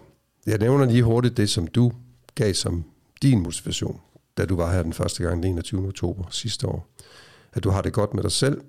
jeg 0.46 0.58
nævner 0.58 0.86
lige 0.86 1.04
hurtigt 1.04 1.38
det, 1.38 1.50
som 1.50 1.68
du 1.68 1.92
gav 2.36 2.54
som 2.54 2.84
din 3.22 3.44
motivation, 3.44 4.00
da 4.38 4.46
du 4.46 4.56
var 4.56 4.74
her 4.74 4.84
den 4.84 4.94
første 4.94 5.24
gang 5.24 5.44
den 5.44 5.52
21. 5.52 5.88
oktober 5.88 6.24
sidste 6.32 6.68
år. 6.68 6.88
At 7.54 7.64
du 7.64 7.70
har 7.70 7.82
det 7.82 7.94
godt 7.94 8.14
med 8.14 8.24
dig 8.24 8.32
selv, 8.32 8.62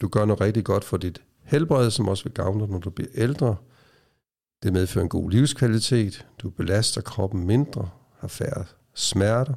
du 0.00 0.08
gør 0.08 0.24
noget 0.24 0.40
rigtig 0.40 0.64
godt 0.64 0.84
for 0.84 0.96
dit 0.96 1.22
helbred, 1.42 1.90
som 1.90 2.08
også 2.08 2.24
vil 2.24 2.32
gavne 2.32 2.60
dig, 2.60 2.68
når 2.68 2.78
du 2.78 2.90
bliver 2.90 3.10
ældre. 3.14 3.56
Det 4.62 4.72
medfører 4.72 5.02
en 5.02 5.08
god 5.08 5.30
livskvalitet, 5.30 6.26
du 6.38 6.50
belaster 6.50 7.00
kroppen 7.00 7.46
mindre, 7.46 7.88
har 8.18 8.28
færre 8.28 8.64
smerter, 8.94 9.54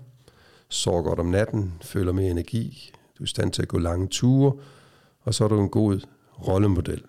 sover 0.70 1.02
godt 1.02 1.20
om 1.20 1.26
natten, 1.26 1.74
føler 1.82 2.12
mere 2.12 2.32
energi, 2.32 2.92
du 3.18 3.24
er 3.24 3.26
i 3.26 3.28
stand 3.28 3.52
til 3.52 3.62
at 3.62 3.68
gå 3.68 3.78
lange 3.78 4.08
ture, 4.08 4.54
og 5.22 5.34
så 5.34 5.44
er 5.44 5.48
du 5.48 5.62
en 5.62 5.70
god 5.70 6.00
rollemodel. 6.48 7.04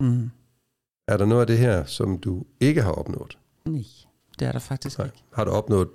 Mm. 0.00 0.30
Er 1.08 1.16
der 1.16 1.26
noget 1.26 1.40
af 1.40 1.46
det 1.46 1.58
her, 1.58 1.84
som 1.84 2.18
du 2.18 2.44
ikke 2.60 2.82
har 2.82 2.92
opnået? 2.92 3.38
Nej, 3.64 3.84
det 4.38 4.48
er 4.48 4.52
der 4.52 4.58
faktisk 4.58 4.98
Nej. 4.98 5.06
ikke. 5.06 5.22
Har 5.32 5.44
du 5.44 5.50
opnået 5.50 5.88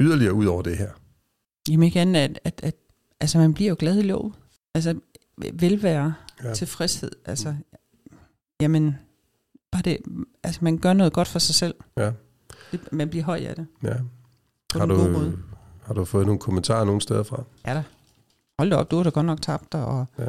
yderligere 0.00 0.34
ud 0.34 0.46
over 0.46 0.62
det 0.62 0.78
her? 0.78 0.90
Jamen 1.68 1.86
ikke 1.86 2.00
andet, 2.00 2.20
at, 2.20 2.38
at, 2.44 2.60
at 2.62 2.74
altså 3.20 3.38
man 3.38 3.54
bliver 3.54 3.68
jo 3.68 3.76
glad 3.78 3.98
i 3.98 4.02
lov. 4.02 4.34
Altså 4.74 5.00
velvære, 5.52 6.14
Ja. 6.44 6.54
tilfredshed. 6.54 7.10
Altså, 7.24 7.54
jamen, 8.60 8.98
bare 9.72 9.82
det, 9.82 9.98
altså 10.42 10.60
man 10.64 10.78
gør 10.78 10.92
noget 10.92 11.12
godt 11.12 11.28
for 11.28 11.38
sig 11.38 11.54
selv. 11.54 11.74
Ja. 11.96 12.12
Det, 12.72 12.92
man 12.92 13.08
bliver 13.10 13.24
høj 13.24 13.38
af 13.38 13.54
det. 13.56 13.66
ja. 13.82 13.96
På 14.72 14.78
Har 14.78 14.86
du, 14.86 15.32
har 15.84 15.94
du 15.94 16.04
fået 16.04 16.26
nogle 16.26 16.40
kommentarer 16.40 16.84
nogen 16.84 17.00
steder 17.00 17.22
fra? 17.22 17.42
Ja 17.66 17.74
da. 17.74 17.82
Hold 18.58 18.70
da 18.70 18.76
op, 18.76 18.90
du 18.90 18.96
har 18.96 19.02
da 19.02 19.10
godt 19.10 19.26
nok 19.26 19.42
tabt 19.42 19.72
dig. 19.72 19.84
Og, 19.84 20.06
Ja. 20.18 20.26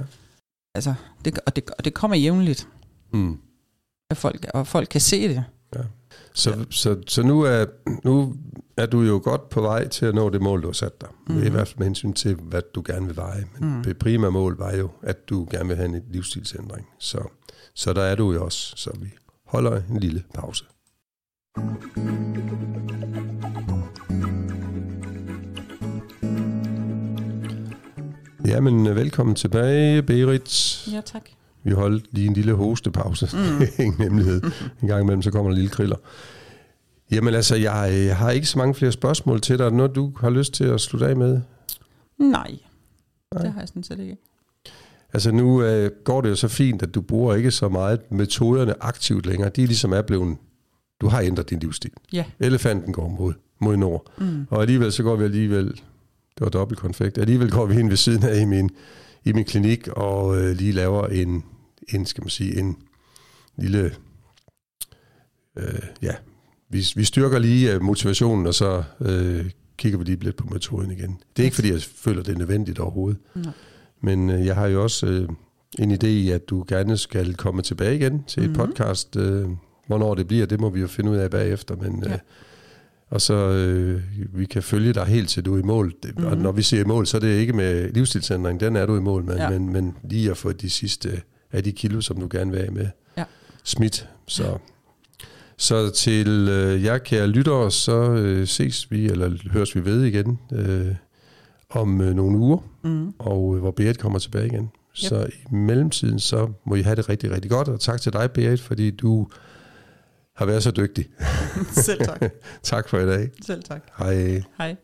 altså, 0.75 0.93
det, 1.25 1.39
og, 1.45 1.55
det, 1.55 1.69
og 1.77 1.85
det 1.85 1.93
kommer 1.93 2.17
jævnligt, 2.17 2.67
Mm. 3.13 3.39
at 4.09 4.17
folk, 4.17 4.45
og 4.53 4.67
folk 4.67 4.87
kan 4.91 5.01
se 5.01 5.27
det. 5.29 5.43
Så, 6.33 6.49
ja. 6.49 6.55
så, 6.69 7.01
så 7.07 7.23
nu, 7.23 7.41
er, 7.41 7.65
nu 8.03 8.35
er 8.77 8.85
du 8.85 9.01
jo 9.01 9.21
godt 9.23 9.49
på 9.49 9.61
vej 9.61 9.87
til 9.87 10.05
at 10.05 10.15
nå 10.15 10.29
det 10.29 10.41
mål, 10.41 10.61
du 10.61 10.67
har 10.67 10.73
sat 10.73 11.01
dig. 11.01 11.09
Mhm. 11.27 11.43
I 11.43 11.49
hvert 11.49 11.67
fald 11.67 11.77
med 11.77 11.85
hensyn 11.85 12.13
til, 12.13 12.35
hvad 12.35 12.61
du 12.75 12.83
gerne 12.85 13.05
vil 13.05 13.15
veje. 13.15 13.45
Men 13.59 13.69
mm. 13.69 13.75
Mm. 13.75 13.83
det 13.83 13.97
primære 13.97 14.31
mål 14.31 14.57
var 14.57 14.75
jo, 14.75 14.89
at 15.01 15.29
du 15.29 15.47
gerne 15.51 15.67
vil 15.67 15.77
have 15.77 15.95
en 15.95 16.03
livsstilsændring. 16.09 16.87
Så, 16.99 17.27
så 17.75 17.93
der 17.93 18.01
er 18.01 18.15
du 18.15 18.33
jo 18.33 18.45
også. 18.45 18.73
Så 18.75 18.91
vi 18.99 19.07
holder 19.45 19.81
en 19.89 19.99
lille 19.99 20.23
pause. 20.33 20.65
Jamen, 28.45 28.95
velkommen 28.95 29.35
tilbage, 29.35 30.03
Berit. 30.03 30.87
Ja, 30.93 31.01
tak. 31.01 31.29
Vi 31.63 31.71
holdt 31.71 32.05
lige 32.11 32.27
en 32.27 32.33
lille 32.33 32.53
hostepause. 32.53 33.29
Mm. 33.33 33.65
Ingen 33.85 34.01
hemmelighed. 34.01 34.41
En 34.81 34.87
gang 34.87 35.01
imellem, 35.01 35.21
så 35.21 35.31
kommer 35.31 35.51
der 35.51 35.55
en 35.55 35.61
lille 35.61 35.71
kriller. 35.71 35.95
Jamen 37.11 37.33
altså, 37.33 37.55
jeg, 37.55 37.89
jeg 38.07 38.17
har 38.17 38.29
ikke 38.29 38.47
så 38.47 38.57
mange 38.57 38.73
flere 38.73 38.91
spørgsmål 38.91 39.41
til 39.41 39.57
dig. 39.57 39.71
Noget, 39.71 39.95
du 39.95 40.13
har 40.19 40.29
lyst 40.29 40.53
til 40.53 40.63
at 40.63 40.81
slutte 40.81 41.07
af 41.07 41.15
med? 41.15 41.41
Nej, 42.17 42.57
Nej. 43.33 43.43
Det 43.43 43.53
har 43.53 43.59
jeg 43.61 43.67
sådan 43.67 43.83
set 43.83 43.99
ikke. 43.99 44.17
Altså 45.13 45.31
nu 45.31 45.63
øh, 45.63 45.91
går 46.03 46.21
det 46.21 46.29
jo 46.29 46.35
så 46.35 46.47
fint, 46.47 46.83
at 46.83 46.95
du 46.95 47.01
bruger 47.01 47.35
ikke 47.35 47.51
så 47.51 47.69
meget 47.69 48.11
metoderne 48.11 48.83
aktivt 48.83 49.25
længere. 49.25 49.49
De 49.49 49.63
er 49.63 49.67
ligesom 49.67 49.93
er 49.93 50.01
blevet, 50.01 50.37
du 51.01 51.07
har 51.07 51.21
ændret 51.21 51.49
din 51.49 51.59
livsstil. 51.59 51.91
Ja. 52.13 52.25
Elefanten 52.39 52.93
går 52.93 53.07
mod, 53.07 53.33
mod 53.59 53.77
nord. 53.77 54.11
Mm. 54.17 54.47
Og 54.49 54.61
alligevel 54.61 54.91
så 54.91 55.03
går 55.03 55.15
vi 55.15 55.23
alligevel, 55.23 55.67
det 55.67 56.41
var 56.41 56.49
dobbelt 56.49 56.79
konfekt, 56.79 57.17
alligevel 57.17 57.51
går 57.51 57.65
vi 57.65 57.79
ind 57.79 57.89
ved 57.89 57.97
siden 57.97 58.23
af 58.23 58.41
i 58.41 58.45
min, 58.45 58.69
i 59.25 59.33
min 59.33 59.45
klinik 59.45 59.87
og 59.87 60.37
øh, 60.41 60.55
lige 60.57 60.71
laver 60.71 61.07
en, 61.07 61.43
en, 61.93 62.05
skal 62.05 62.23
man 62.23 62.29
sige, 62.29 62.59
en 62.59 62.77
lille, 63.57 63.95
øh, 65.57 65.79
ja, 66.01 66.11
vi, 66.69 66.85
vi 66.95 67.03
styrker 67.03 67.39
lige 67.39 67.73
øh, 67.73 67.81
motivationen, 67.81 68.47
og 68.47 68.53
så 68.53 68.83
øh, 69.01 69.49
kigger 69.77 69.97
vi 69.99 70.03
lige 70.05 70.23
lidt 70.23 70.35
på 70.35 70.47
metoden 70.51 70.91
igen. 70.91 71.19
Det 71.37 71.43
er 71.43 71.45
ikke, 71.45 71.55
fordi 71.55 71.71
jeg 71.71 71.81
føler, 71.81 72.23
det 72.23 72.33
er 72.33 72.37
nødvendigt 72.37 72.79
overhovedet. 72.79 73.19
Nej. 73.35 73.53
Men 74.01 74.29
øh, 74.29 74.45
jeg 74.45 74.55
har 74.55 74.67
jo 74.67 74.83
også 74.83 75.05
øh, 75.07 75.29
en 75.79 75.91
idé 75.91 76.05
i, 76.07 76.29
at 76.29 76.49
du 76.49 76.65
gerne 76.67 76.97
skal 76.97 77.35
komme 77.35 77.61
tilbage 77.61 77.95
igen 77.95 78.23
til 78.23 78.43
et 78.43 78.49
Mhm. 78.49 78.55
podcast. 78.59 79.15
Øh, 79.15 79.49
hvornår 79.87 80.15
det 80.15 80.27
bliver, 80.27 80.45
det 80.45 80.59
må 80.59 80.69
vi 80.69 80.81
jo 80.81 80.87
finde 80.87 81.11
ud 81.11 81.15
af 81.15 81.31
bagefter. 81.31 81.75
Men, 81.75 82.03
Ja. 82.03 82.13
øh, 82.13 82.19
og 83.11 83.21
så 83.21 83.33
øh, 83.33 84.01
vi 84.33 84.45
kan 84.45 84.63
følge 84.63 84.93
dig 84.93 85.05
helt 85.05 85.29
til 85.29 85.45
du 85.45 85.55
er 85.55 85.59
i 85.59 85.61
mål. 85.61 85.93
Mm-hmm. 86.03 86.25
Og 86.25 86.31
Mhm. 86.31 86.41
når 86.41 86.51
vi 86.51 86.61
siger 86.61 86.81
i 86.81 86.85
mål, 86.87 87.07
så 87.07 87.17
er 87.17 87.21
det 87.21 87.37
ikke 87.37 87.53
med 87.53 87.91
livsstilsændring, 87.93 88.59
den 88.59 88.75
er 88.75 88.85
du 88.85 88.97
i 88.97 88.99
mål 88.99 89.23
med. 89.23 89.35
Ja. 89.37 89.49
Men, 89.49 89.73
men 89.73 89.93
lige 90.09 90.31
at 90.31 90.37
få 90.37 90.51
de 90.51 90.69
sidste 90.69 91.21
af 91.51 91.63
de 91.63 91.71
kilo, 91.71 92.01
som 92.01 92.19
du 92.19 92.27
gerne 92.31 92.51
vil 92.51 92.59
af 92.59 92.71
med, 92.71 92.87
Ja. 93.17 93.23
smidt. 93.63 94.07
Så, 94.27 94.57
så 95.57 95.89
til 95.89 96.27
øh, 96.49 96.83
jer 96.83 96.97
kære 96.97 97.27
lyttere, 97.27 97.71
så 97.71 98.11
øh, 98.11 98.47
ses 98.47 98.91
vi, 98.91 99.05
eller 99.05 99.31
høres 99.51 99.75
vi 99.75 99.85
ved 99.85 100.03
igen 100.03 100.39
øh, 100.53 100.95
om 101.69 102.01
øh, 102.01 102.15
nogle 102.15 102.37
uger 102.37 102.57
Mm. 102.83 103.13
og 103.19 103.55
øh, 103.55 103.61
hvor 103.61 103.71
Berit 103.71 103.99
kommer 103.99 104.19
tilbage 104.19 104.45
igen. 104.47 104.61
Yep. 104.63 104.69
Så 104.93 105.27
i 105.51 105.55
mellemtiden, 105.55 106.19
så 106.19 106.49
må 106.65 106.75
I 106.75 106.81
have 106.81 106.95
det 106.95 107.09
rigtig, 107.09 107.31
rigtig 107.31 107.51
godt, 107.51 107.67
og 107.67 107.79
tak 107.79 108.01
til 108.01 108.13
dig, 108.13 108.31
Berit, 108.31 108.59
fordi 108.61 108.91
du 108.91 109.27
har 110.35 110.45
været 110.45 110.63
så 110.63 110.71
dygtig. 110.71 111.09
Selv 111.85 112.05
tak. 112.05 112.21
tak 112.63 112.89
for 112.89 112.99
i 112.99 113.05
dag. 113.05 113.29
Selv 113.45 113.63
tak. 113.63 113.81
Hej. 113.97 114.41
Hej. 114.57 114.75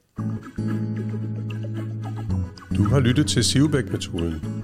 Du 2.77 2.83
har 2.83 2.99
lyttet 2.99 3.27
til 3.27 3.43
Sivbæk-metoden. 3.43 4.63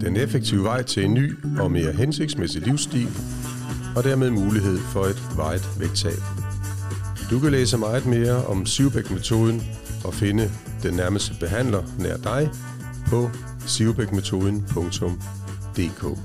Den 0.00 0.16
effektive 0.16 0.64
vej 0.64 0.82
til 0.82 1.04
en 1.04 1.14
ny 1.14 1.36
og 1.60 1.70
mere 1.70 1.92
hensigtsmæssig 1.92 2.62
livsstil, 2.62 3.08
og 3.96 4.04
dermed 4.04 4.30
mulighed 4.30 4.78
for 4.78 5.04
et 5.04 5.22
vejet 5.36 5.68
vægttab. 5.78 6.18
Du 7.30 7.40
kan 7.40 7.50
læse 7.50 7.78
meget 7.78 8.06
mere 8.06 8.44
om 8.46 8.66
Sivbæk-metoden 8.66 9.62
og 10.04 10.14
finde 10.14 10.50
den 10.82 10.94
nærmeste 10.94 11.34
behandler 11.40 11.82
nær 11.98 12.16
dig 12.16 12.50
på 13.06 13.30
sivbækmetoden.dk. 13.66 16.18